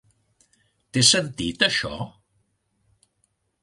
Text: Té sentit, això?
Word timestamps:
Té 0.97 1.03
sentit, 1.11 1.69
això? 1.69 1.95